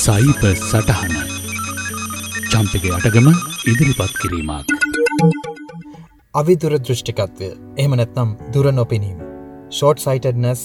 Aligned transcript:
සයිප 0.00 0.42
සටහන. 0.50 1.14
චම්පක 2.52 2.84
අටගම 2.96 3.26
ඉදිරිපත් 3.70 4.14
කිරීමක්. 4.20 4.70
අවිදුර 6.34 6.74
දෘෂ්ටිකත්වය 6.78 7.48
එහම 7.82 7.96
නැත්නම් 8.00 8.30
දුර 8.54 8.70
නොපෙනීම. 8.78 9.18
ෂෝට් 9.70 10.00
සයිටඩනස් 10.04 10.62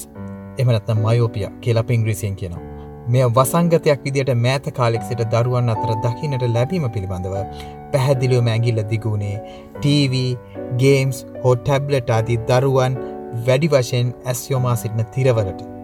එමනත්නම් 0.64 1.04
මයෝපිය 1.06 1.50
කියලා 1.60 1.84
පිංග්‍රීසියෙන් 1.90 2.38
කියනවා. 2.40 2.64
මෙය 3.12 3.26
වසංගතයක් 3.38 4.08
විදිට 4.08 4.32
මෑත 4.46 4.72
කාලෙක් 4.80 5.06
සිට 5.10 5.22
දරුවන් 5.36 5.70
අතර 5.76 5.94
දකිනට 6.06 6.48
ලැබීම 6.56 6.88
පිළිබඳව 6.96 7.36
පැහැදිලිව 7.92 8.44
මැගිල්ල 8.50 8.82
දිගුණේ 8.92 9.36
TV 9.84 10.26
ගේම්ස් 10.84 11.24
හෝ 11.44 11.56
ටැබ්ලට 11.60 12.18
අදී 12.20 12.42
දරුවන් 12.50 13.00
වැඩි 13.48 13.74
වශයෙන් 13.74 14.18
ඇස් 14.26 14.46
යොමා 14.52 14.76
සිටින 14.82 15.10
තිරවලට. 15.16 15.75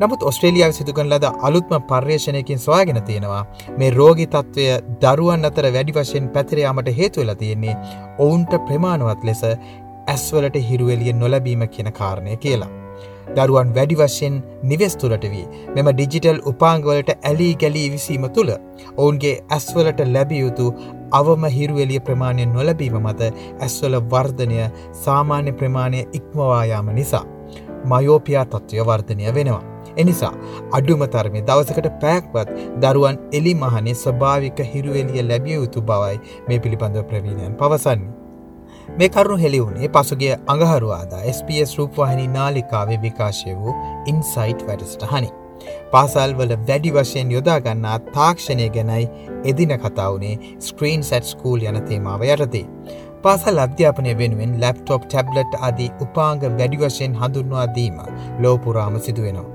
නමුත් 0.00 0.22
ඔස්ට්‍රේලියාව 0.22 0.72
සිදුකන් 0.74 1.08
ලද 1.08 1.28
අලුත්ම 1.42 1.74
පර්යේෂණයකින් 1.88 2.58
සොයාගෙන 2.58 3.00
තියෙනවා 3.02 3.42
මේ 3.78 3.90
රෝගි 3.90 4.26
තත්ත්වය 4.26 4.66
දරුවන් 5.02 5.48
අතර 5.48 5.66
වැඩි 5.76 5.94
වශයෙන් 5.96 6.26
පැතිරයාමට 6.34 6.90
හේතුවෙලා 6.98 7.38
තියෙන්නේ 7.40 7.76
ඔවුන්ට 8.18 8.52
ප්‍රමාණවත් 8.66 9.24
ලෙස 9.28 9.42
ඇස්වලට 10.08 10.58
හිරුවලිය 10.68 11.14
නොලැබීම 11.14 11.64
කියන 11.68 11.90
කාරණය 11.92 12.36
කියලා. 12.36 12.70
දරුවන් 13.36 13.72
වැඩි 13.76 13.96
වශයෙන් 14.00 14.36
නිවෙස් 14.64 14.94
තුළට 14.96 15.24
වී 15.32 15.46
මෙම 15.76 15.90
ඩිජිටල් 15.92 16.38
උපාංගවලට 16.52 17.10
ඇලී 17.22 17.54
ගැලී 17.62 17.88
විසීම 17.94 18.28
තුළ 18.36 18.52
ඔවුන්ගේ 18.96 19.34
ඇස්වලට 19.56 20.04
ලැබියයුතු 20.14 20.68
අවම 21.12 21.48
හිරුවෙලිය 21.56 22.00
ප්‍රමාණය 22.00 22.46
නොලැබීම 22.52 23.00
මත 23.02 23.32
ඇස්වල 23.60 23.98
වර්ධනය 24.14 24.62
සාමාන්‍ය 25.04 25.52
ප්‍රමාණය 25.52 26.06
ඉක්මවායාම 26.12 26.94
නිසා. 27.00 27.24
මයෝපියා 27.84 28.44
තත්ත්වය 28.44 28.86
වර්ධනය 28.86 29.34
වෙනවා. 29.34 29.62
එනිසා 29.96 30.32
අඩුම 30.72 31.02
තරමේ 31.06 31.42
දවසකට 31.42 31.90
පැක්වත් 32.00 32.54
දරුවන් 32.82 33.18
එලි 33.32 33.54
මහනේ 33.54 33.94
ස්භාවික 33.94 34.62
හිරුවෙලිය 34.74 35.28
ලැබිය 35.28 35.54
යුතු 35.54 35.82
බවයි 35.82 36.20
මේ 36.48 36.58
පිළිබඳව 36.58 37.04
ප්‍රවීණයන් 37.04 37.54
පවසන්නේ. 37.54 38.14
මේ 38.96 39.08
කරුණු 39.08 39.38
හෙළිවුණේ 39.38 39.88
පසුගේ 39.88 40.38
අඟහරුවාදා 40.46 41.26
SBS 41.32 41.78
රූපවාහිනි 41.78 42.28
නාලිකාවේ 42.28 43.02
විකාශය 43.02 43.54
වූ 43.56 43.74
ඉන්සයිට් 44.06 44.66
වැඩස්ට 44.68 45.04
හනි. 45.12 45.30
පාසල් 45.92 46.32
වල 46.38 46.54
වැඩි 46.68 46.92
වශයෙන් 46.92 47.32
යොදාගන්නා 47.32 47.98
තාක්ෂණය 48.14 48.68
ගැනයි 48.68 49.04
එදින 49.44 49.74
කතාවනේ 49.78 50.38
ස්ක්‍රීන් 50.60 51.04
සැට් 51.04 51.24
ස්කූල් 51.24 51.62
යන 51.62 51.82
තේමාව 51.82 52.24
යටතේ. 52.24 52.64
පාසල් 53.24 53.58
අධ්‍යාපනය 53.64 54.10
වෙනුවෙන් 54.20 54.52
ලැප්ටොප් 54.62 55.04
ටැබ්ලට් 55.04 55.54
අදී 55.68 55.90
උපාංග 56.04 56.42
වැඩි 56.58 56.80
වශයෙන් 56.82 57.14
හඳුන්වාදීම 57.20 57.96
ලෝපුරාම 58.44 58.98
සිදුවෙනවා. 59.06 59.46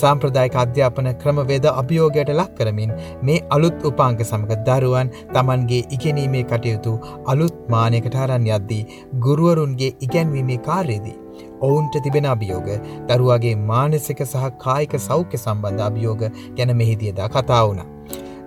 සාම්ප්‍රදායික 0.00 0.56
අධ්‍යාපන 0.62 1.08
ක්‍රමවේද 1.22 1.66
අභියෝගයට 1.72 2.32
ලක් 2.36 2.50
කරමින් 2.58 2.92
මේ 3.28 3.38
අලුත් 3.56 3.84
උපාංග 3.90 4.20
සමඟ 4.26 4.64
දරුවන් 4.68 5.12
තමන්ගේ 5.34 5.82
ඉගෙනීමේ 5.96 6.44
කටයුතු 6.52 6.94
අලුත් 7.34 7.58
මානයකට 7.74 8.16
අරන් 8.24 8.48
යද්දී 8.56 8.82
ගුරුවරුන්ගේ 9.26 9.92
ඉගැන්වීමේ 10.06 10.60
කාර්යේදී. 10.68 11.18
ඔවුන්ට 11.60 12.00
තිබෙන 12.04 12.30
අභියෝග 12.34 12.68
දරුවගේ 13.08 13.54
මානසික 13.70 14.24
සහ 14.26 14.48
කායික 14.64 14.98
සෞඛ්‍ය 15.08 15.44
සම්බන්ධ 15.44 15.86
අභියෝග 15.88 16.24
ගැන 16.56 16.76
මෙහිදියදා 16.80 17.28
කතා 17.36 17.62
වුණ. 17.66 17.84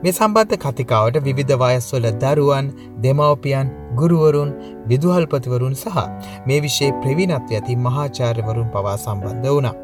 මේ 0.03 0.13
සම්බන්ධ 0.13 0.59
කතිකාවට 0.65 1.23
විවිධ 1.27 1.55
වයස්වල 1.61 2.11
දරුවන් 2.23 2.75
දෙමවපියන් 3.03 3.73
ගුරුවරුන් 3.95 4.51
විදුහල්පතිවරුන් 4.87 5.75
සහ 5.75 5.97
මේ 6.47 6.61
විශේ 6.61 6.91
ප්‍රවිණත්ව 7.01 7.53
ඇති 7.53 7.75
මහාචාර්යවරුන් 7.77 8.69
පවා 8.69 8.97
සම්බන්ධ 8.97 9.49
වුණා. 9.49 9.75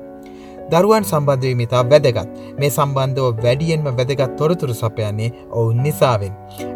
දරුවන් 0.71 1.03
සම්බන්ධව 1.03 1.55
මිතා 1.55 1.83
වැදගත් 1.83 2.33
මේ 2.59 2.69
සම්බන්ධව 2.69 3.43
වැඩියෙන්ම 3.43 3.87
වැදගත් 3.91 4.35
තොරතුරු 4.37 4.73
සපයන්නේ 4.73 5.29
ඔවුන් 5.51 5.83
නිසාවෙන්. 5.83 6.33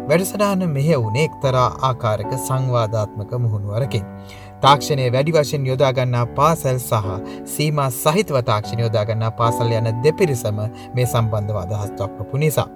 වැඩසටාන 0.08 0.64
මෙහ 0.68 0.88
වුණේ 0.96 1.24
එක්තරා 1.24 1.68
ආකාරක 1.82 2.32
සංවාධාත්මක 2.46 3.32
මුහුණුවරකින්. 3.38 4.04
තාක්ෂණය 4.60 5.10
වැඩි 5.12 5.32
වශයෙන් 5.32 5.66
යොදාගන්නා 5.66 6.26
පාසැල් 6.38 6.78
සහ 6.80 7.10
සීම 7.46 7.82
සහිතව 7.92 8.40
තාක්ෂණ 8.50 8.80
යොදාගන්නා 8.80 9.30
පාසල් 9.40 9.76
යන 9.80 9.92
දෙපිරිසම 10.04 10.58
මේ 10.94 11.06
සම්බන්ධව 11.06 11.60
අදහස් 11.64 11.92
දක්වපු 11.98 12.36
නිසා. 12.38 12.68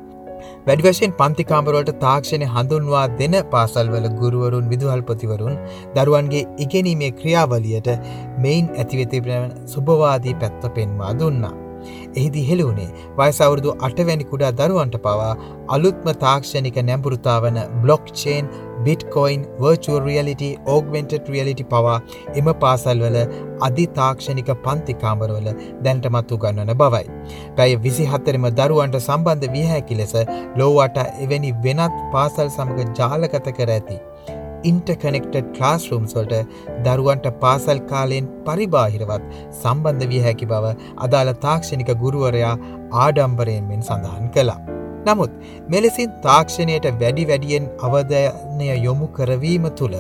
වැඩි 0.66 0.87
වශයෙන් 0.87 1.12
පන්තිකාමරවලට 1.12 1.93
තාක්ෂණය 2.00 2.50
හඳුන්වා 2.56 3.06
දෙන 3.21 3.37
පාසල්වල 3.50 4.09
ගුරුවරුන් 4.21 4.71
විදුහල්පතිවරුන් 4.72 5.56
දරුවන්ගේ 5.97 6.44
ඉගෙනීමේ 6.59 7.12
ක්‍රියාවලියට 7.12 7.94
මෙයින් 8.38 8.69
ඇතිවෙතිබෙන 8.76 9.56
සුභවාදී 9.66 10.34
පැත්ත 10.34 10.69
පෙන්වා 10.75 11.15
දුන්නා. 11.15 11.54
එහිදි 12.16 12.43
හෙළුණේ 12.49 12.88
වයසවුරුදු 13.19 13.76
අටවැනි 13.81 14.25
කුඩා 14.25 14.53
දරුවන්ට 14.53 14.97
පවා 14.99 15.32
අලුත්ම 15.69 16.09
තාක්ෂණික 16.25 16.78
නැඹුරුතාවන 16.82 17.59
blockchain 17.82 18.50
bitcoin 18.87 19.43
virtual 19.61 20.00
reality 20.09 20.50
augmented 20.75 21.31
reality 21.34 21.66
පවා 21.72 21.97
එම 22.41 22.50
පාසල්වල 22.65 23.19
අධි 23.69 23.87
තාක්ෂණික 23.99 24.50
පන්තිකාමරවල 24.66 25.49
දැන්ටමත් 25.84 26.34
උගන්වන 26.37 26.75
බවයි. 26.83 27.06
පැය 27.56 27.77
විසිහත්තරම 27.87 28.49
දරුවන්ට 28.61 29.00
සම්බන්ධ 29.00 29.53
වියහැකි 29.56 30.00
ලෙස 30.00 30.15
ලෝවට 30.61 31.03
එවැනි 31.25 31.53
වෙනත් 31.67 32.03
පාසල් 32.15 32.49
සමඟ 32.49 32.94
ජාලකත 33.00 33.53
කර 33.59 33.75
ඇති. 33.77 33.99
ඉන්ටකනෙක්ටඩ් 34.71 35.53
ක්ලාස්රූම්ස් 35.56 36.17
වලට 36.17 36.41
දරුවන්ට 36.87 37.28
පාසල් 37.44 37.84
කාලයෙන් 37.93 38.33
පරිබාහිරවත් 38.47 39.28
සම්බන්ධ 39.61 40.11
විය 40.15 40.25
හැකි 40.27 40.50
බව 40.55 40.75
අදාළ 41.06 41.33
තාක්ෂණික 41.47 41.94
ගුරුවරයා 42.03 42.56
ආඩම්බරයෙන්මෙන් 43.05 43.87
සඳහන් 43.88 44.34
කළා. 44.37 44.78
නමුත් 45.08 45.32
මෙලෙසින් 45.74 46.12
තාක්ෂණයට 46.26 46.88
වැඩි 47.02 47.26
වැඩියෙන් 47.30 47.70
අවධයනය 47.88 48.69
යොමු 48.86 49.08
කරවීම 49.16 49.66
තුළ 49.80 49.96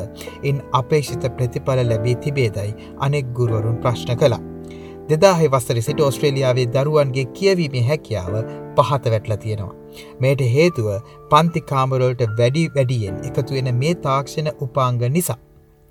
ඉන් 0.50 0.60
අපේක්ෂිත 0.80 1.26
ප්‍රතිඵල 1.38 1.82
ලැබී 1.90 2.16
තිබේදයි 2.26 2.70
අනෙක් 3.06 3.34
ගුරුවරුන් 3.40 3.82
ප්‍රශ්න 3.84 4.14
කලා. 4.22 4.40
දෙදාහි 5.10 5.50
වස්සරි 5.52 5.82
සිට 5.84 6.00
ඔස්ට්‍රේලියාවේ 6.06 6.68
දරුවන්ගේ 6.74 7.26
කියවීමේ 7.36 7.84
හැකියාව 7.90 8.34
පහත 8.76 9.12
වැටල 9.14 9.36
තියෙනවා. 9.44 9.74
මේට 10.22 10.42
හේතුව 10.56 10.88
පන්තිකාමරවලට 11.32 12.24
වැඩි 12.40 12.64
වැඩියෙන් 12.76 13.20
එකතු 13.28 13.58
වෙන 13.58 13.70
මේ 13.82 13.94
තාක්ෂණ 14.06 14.50
උපාංග 14.66 15.00
නිසා. 15.16 15.38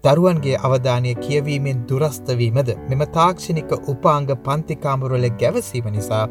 දරුවන්ගේ 0.03 0.57
අවධානය 0.57 1.11
කියවීමෙන් 1.17 1.79
දුරස්තවීමද 1.89 2.69
මෙම 2.89 3.01
තාක්ෂණික 3.15 3.71
උපාංග 3.85 4.27
පන්තිකාමරවල 4.45 5.25
ගැවසීම 5.41 5.87
නිසා 5.95 6.21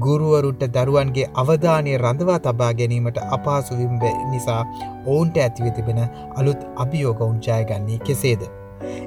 ගුරුවරුන්ට 0.00 0.64
දරුවන්ගේ 0.76 1.28
අවධානය 1.34 1.94
රඳවා 1.96 2.40
තබා 2.40 2.72
ගැනීමට 2.80 3.22
අපහසුවිම්බ 3.36 4.04
නිසා 4.32 4.58
ඔවුන්ට 5.06 5.38
ඇතිව 5.38 5.70
තිබෙන 5.78 6.02
අලුත් 6.36 6.66
අභියෝග 6.76 7.22
උංචායගන්නේ 7.22 8.02
කෙසේද. 8.06 8.42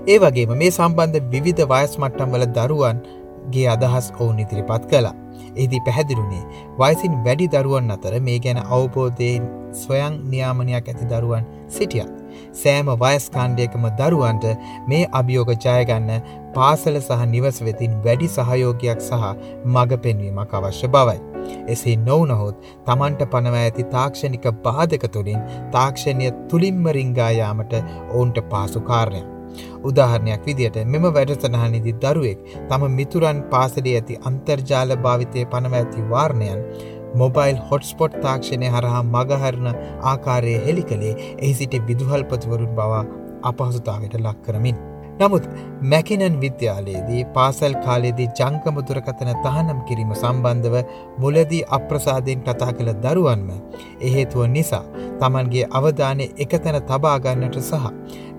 ඒ 0.07 0.17
වගේම 0.19 0.55
මේ 0.55 0.71
සම්බන්ධ 0.71 1.29
විවිධ 1.31 1.63
වයස් 1.67 1.99
මට්ටම් 1.99 2.35
වල 2.35 2.49
දරුවන් 2.57 3.05
ගේ 3.51 3.69
අදහස් 3.69 4.11
ඔවුන් 4.19 4.39
ඉදිරිපත් 4.39 4.91
කලා. 4.91 5.15
එහිදී 5.55 5.85
පැහැදිරුණේ 5.85 6.43
වයිසින් 6.79 7.23
වැඩි 7.25 7.53
දරුවන් 7.53 7.91
අතර 7.91 8.21
මේ 8.21 8.39
ගැන 8.39 8.65
අවබෝධයෙන් 8.67 9.49
ස්වයං 9.75 10.21
නියාමනයක් 10.29 10.87
ඇති 10.87 11.11
දරුවන් 11.11 11.51
සිටියත්. 11.69 12.14
සෑම 12.53 12.91
වයස්කාණ්ඩයකම 12.95 13.85
දරුවන්ට 13.99 14.49
මේ 14.87 15.03
අභියෝග 15.11 15.53
ජයගන්න 15.57 16.11
පාසල 16.55 16.99
සහ 16.99 17.27
නිවස 17.27 17.61
වෙතින් 17.61 17.95
වැඩි 18.05 18.29
සහයෝගයක් 18.29 18.99
සහ 19.01 19.23
මඟ 19.65 19.95
පෙන්වීමක් 19.99 20.57
අවශ්‍ය 20.59 20.89
බවයි. 20.89 21.19
එසේ 21.67 21.95
නොවනහොත් 21.99 22.65
තමන්ට 22.87 23.29
පනව 23.31 23.61
ඇති 23.61 23.87
තාක්ෂණික 23.93 24.49
බාධක 24.65 25.05
තුළින් 25.11 25.45
තාක්ෂණය 25.71 26.33
තුළින්ම 26.49 26.91
රිංගායාමට 26.99 27.79
ඔවුන්ට 27.79 28.43
පාසු 28.51 28.81
කාරණයක්. 28.81 29.31
උදාහරණයක් 29.83 30.45
විදියට 30.45 30.77
මෙම 30.85 31.05
වැඩසටහනිදි 31.09 31.93
දරුවෙක් 32.03 32.39
තම 32.69 32.83
මිතුරන් 32.97 33.39
පාසලේ 33.51 33.95
ඇති 33.99 34.19
අන්තර්ජාල 34.29 34.95
භාවිතය 35.05 35.45
පනව 35.45 35.73
ඇති 35.73 36.05
වාර්ණයන් 36.09 36.61
මොබයිල් 37.15 37.61
හොට්ස්පොට් 37.69 38.17
තාක්ෂණය 38.21 38.71
හරහා 38.71 39.03
මගහරණ 39.05 39.77
ආකාරය 40.05 40.57
හෙළි 40.65 40.83
කළේ 40.83 41.13
එහි 41.19 41.53
සිට 41.53 41.79
විදුහල්පතිවරුන් 41.87 42.75
බවා 42.75 43.05
අපහසුතාවට 43.43 44.19
ලක් 44.19 44.37
කරමින්. 44.41 44.77
නමුත් 45.19 45.45
මැකිනන් 45.81 46.35
විද්‍යාලයේදී 46.41 47.21
පාසල් 47.35 47.75
කාලයේදී 47.85 48.27
ජංකමුදුරකතන 48.39 49.31
තහනම් 49.37 49.79
කිරීම 49.87 50.11
සම්බන්ධව 50.13 50.75
මුලදී 51.17 51.61
අප්‍රසාදයෙන් 51.77 52.41
කතා 52.41 52.71
කළ 52.73 52.91
දරුවන්ම 52.97 53.49
එහෙතුව 54.01 54.45
නිසා 54.49 54.83
තමන්ගේ 55.21 55.65
අවධානය 55.71 56.27
එකතැන 56.37 56.79
තබාගන්නට 56.83 57.59
සහ 57.61 57.87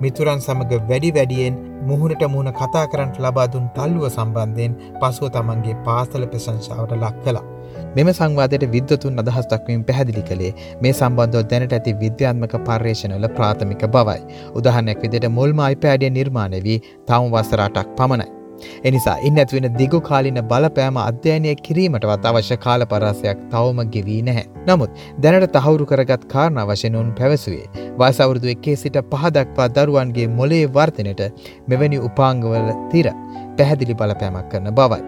මිතුරන් 0.00 0.40
සමඟ 0.40 0.88
වැඩි 0.88 1.14
වැඩියෙන් 1.14 1.61
මුහුණට 1.88 2.28
මුහුණ 2.28 2.52
කතා 2.55 2.87
කරන්නට 2.87 3.20
ලබාදුන් 3.20 3.69
තල්ලුව 3.75 4.08
සම්බන්ධයෙන් 4.11 4.81
පසුව 5.00 5.32
තමන්ගේ 5.32 5.82
පාසල 5.84 6.26
ප්‍රශංසාවට 6.26 6.99
ලක් 6.99 7.17
කලා. 7.25 7.56
මෙම 7.96 8.12
සංවාදයට 8.12 8.67
විද්වතුන් 8.76 9.23
අදහස් 9.23 9.50
දක්වීම 9.52 9.84
පැහැදිලි 9.90 10.25
කළේ 10.31 10.52
මේ 10.82 10.93
සම්බන්ධව 10.93 11.44
දැනට 11.50 11.76
ඇති 11.78 11.99
විද්‍යාත්මක 12.05 12.56
පර්යේෂණවල 12.69 13.28
ප්‍රාථමික 13.37 13.84
බවයි. 13.96 14.23
උදාහරණයක් 14.58 15.05
විදිහට 15.05 15.34
මුල්ම 15.38 15.61
iPad 15.73 16.08
නිර්මාණය 16.19 16.64
වී 16.67 16.81
තවම 17.06 17.31
වසර 17.34 17.62
8ක් 17.69 17.88
පමණයි. 18.00 18.36
එනිසා 18.85 19.17
ඉන්න 19.23 19.38
ඇත්වෙන 19.38 19.69
දිගු 19.79 20.00
කාලින 20.00 20.41
බලපෑම 20.44 20.99
අධ්‍යයනය 21.03 21.55
කිරීමටවත් 21.61 22.29
අවශ්‍ය 22.31 22.56
කාල 22.58 22.87
පරාසයක් 22.87 23.43
තවම 23.50 23.81
ගෙවී 23.94 24.20
නැහැ. 24.23 24.47
නමුත් 24.67 25.03
දැනට 25.19 25.49
තහවුරු 25.56 25.87
කරගත් 25.87 26.25
කාරණ 26.26 26.62
වශනුන් 26.69 27.11
පැවසුවේ. 27.19 27.67
වාසවුරුදු 27.99 28.53
එකේ 28.55 28.76
සිට 28.76 29.00
පහදක්වා 29.12 29.69
දරුවන්ගේ 29.70 30.29
මොලේ 30.31 30.64
වර්තනයට 30.69 31.23
මෙවැනි 31.69 32.05
උපාංගවල 32.08 32.70
තිර 32.93 33.11
පැහැදිලි 33.58 33.94
බලපෑමක් 33.94 34.49
කරන 34.50 34.73
බවයි. 34.73 35.02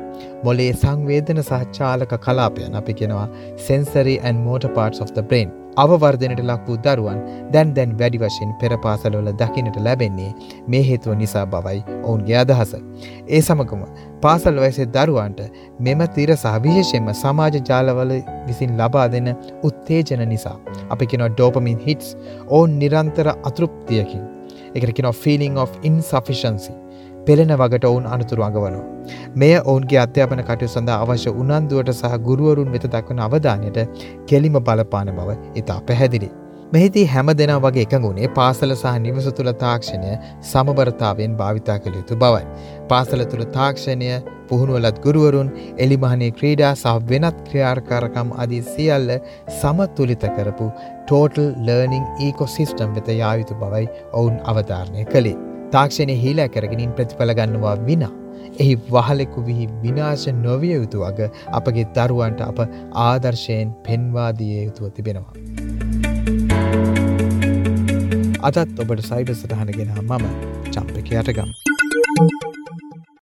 මොලේ 0.45 0.73
සංවේදන 0.75 1.41
සහචාලක 1.43 2.13
කලාපයන් 2.19 2.77
අපි 2.81 2.99
කෙනවා 3.01 3.27
sensory 3.67 4.19
and 4.21 4.45
motor 4.47 4.69
parts 4.75 5.01
of 5.01 5.13
the 5.13 5.23
brain 5.23 5.51
අවවර්ධනයට 5.83 6.43
ලක් 6.43 6.61
වූ 6.67 6.79
දරුවන් 6.85 7.19
දැන් 7.53 7.75
දැන් 7.77 7.93
වැඩි 8.01 8.21
වශයෙන් 8.23 8.55
පෙරපාසලවල 8.61 9.31
දකිනට 9.41 9.77
ලැබෙන්නේ 9.87 10.31
මේ 10.67 10.83
හේතුව 10.89 11.19
නිසා 11.23 11.47
බවයි 11.47 11.83
ඔවුන්ගේ 12.03 12.39
අදහස. 12.43 12.73
ඒ 13.29 13.41
සමගම 13.41 13.85
පාසල් 14.23 14.61
වයසේ 14.65 14.89
දරුවන්ට 14.89 15.41
මෙම 15.81 16.03
තිර 16.17 16.35
සහවිශේෂෙන්ම 16.37 17.13
සමාජ 17.15 17.61
ජාලවල 17.63 18.13
විසින් 18.49 18.75
ලබා 18.81 19.07
දෙන 19.09 19.31
උත්තේජන 19.63 20.25
නිසා. 20.29 20.57
අපි 20.91 21.07
කෙනවා 21.07 21.31
ඩෝපමින් 21.31 21.79
හිටස් 21.87 22.17
ඔවුන් 22.49 22.79
නිරන්තර 22.79 23.29
අතෘප්තියකින්. 23.43 24.27
එකට 24.75 24.93
කෙනවා 24.93 25.19
ෆිලිං 25.23 25.59
of 25.59 25.73
ඉන්සෆිෂන්සි 25.83 26.73
පෙළෙන 27.29 27.55
වගට 27.55 27.93
ඔවුන් 27.93 28.11
අනතුරු 28.17 28.49
අඟවනවා. 28.49 28.85
මෙය 29.37 29.55
ඔවුන්ගේ 29.61 30.03
අධ්‍යාපන 30.07 30.43
කටයු 30.49 30.73
සඳහා 30.75 30.99
අවශ්‍ය 31.05 31.37
උනන්දුවට 31.43 31.95
සහ 31.95 32.19
ගුරුවරුන් 32.27 32.75
වෙත 32.75 32.91
දක්වන 32.95 33.25
අවධානයට 33.29 33.81
කෙලිම 34.27 34.61
බලපාන 34.69 35.17
බව 35.19 35.41
ඉතා 35.63 35.81
පැහැදිලි. 35.89 36.31
මෙහිදී 36.73 37.05
හැම 37.07 37.31
දෙනා 37.37 37.61
වගේ 37.65 37.85
එකගුණේ 37.87 38.29
පාසල 38.39 38.73
සහ 38.75 38.97
නිවස 39.05 39.29
තුළ 39.37 39.53
තාක්ෂණය 39.63 40.11
සමබරතාවෙන් 40.49 41.37
භාවිතා 41.39 41.79
කළ 41.85 41.97
යුතු 42.01 42.19
බවයි. 42.23 42.45
පාසල 42.91 43.25
තුළ 43.33 43.45
තාක්ෂණය 43.57 44.11
පුහුණුවලත් 44.51 45.01
ගුරුවරුන් 45.07 45.51
එලිමහනේ 45.79 46.31
ක්‍රීඩා 46.39 46.73
සහ 46.75 46.95
වෙනත් 47.11 47.43
ක්‍රියාර්කාරකම් 47.49 48.33
අදී 48.45 48.63
සියල්ල 48.71 49.13
සමතුලිත 49.59 50.31
කරපු 50.39 50.73
ටෝටල් 50.79 51.53
ලර්නිං 51.67 52.09
ඒකොසිිස්ටම් 52.27 52.97
වෙත 52.97 53.15
යායුතු 53.23 53.61
බවයි 53.63 53.87
ඔවුන් 54.13 54.43
අවධාරණය 54.53 55.13
කළේ. 55.15 55.39
තාක්ෂණය 55.75 56.17
හීලා 56.25 56.49
කරගෙනින් 56.55 56.95
ප්‍රතිඵල 56.99 57.33
ගන්නවා 57.39 57.77
විනා. 57.89 58.13
එහි 58.63 58.75
වහලෙකු 58.95 59.45
විහි 59.49 59.67
විනාශ 59.85 60.27
නොවිය 60.45 60.75
යුතු 60.75 61.05
අග 61.11 61.21
අපගේ 61.59 61.87
දරුවන්ට 61.97 62.43
අප 62.51 62.59
ආදර්ශයෙන් 63.07 63.75
පෙන්වාදිය 63.87 64.53
යුතුව 64.67 64.93
තිබෙනවා. 64.99 65.35
අදත් 68.51 68.85
ඔබට 68.85 69.09
සයිඩ 69.11 69.35
සටහනගෙන 69.39 69.97
මම 70.03 70.29
චම්පක 70.75 71.11
යටගම්. 71.23 71.51